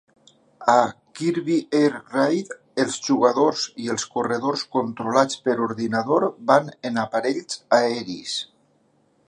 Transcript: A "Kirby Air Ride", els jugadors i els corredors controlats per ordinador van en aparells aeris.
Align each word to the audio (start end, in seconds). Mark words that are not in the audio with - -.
A 0.75 0.77
"Kirby 1.17 1.57
Air 1.79 1.89
Ride", 2.13 2.57
els 2.83 2.95
jugadors 3.09 3.67
i 3.83 3.91
els 3.95 4.07
corredors 4.15 4.63
controlats 4.77 5.39
per 5.49 5.55
ordinador 5.67 6.25
van 6.53 6.73
en 6.91 7.01
aparells 7.07 7.61
aeris. 7.81 8.39